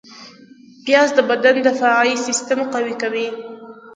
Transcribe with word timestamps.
پیاز 0.85 1.09
د 1.15 1.19
بدن 1.29 1.55
دفاعي 1.67 2.13
سیستم 2.25 2.59
قوي 2.73 2.95
کوي 3.01 3.27